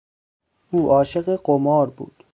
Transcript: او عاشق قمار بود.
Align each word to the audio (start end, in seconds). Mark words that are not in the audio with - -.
او 0.71 0.89
عاشق 0.91 1.41
قمار 1.45 1.89
بود. 1.89 2.23